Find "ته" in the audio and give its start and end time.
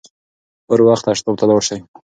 1.39-1.45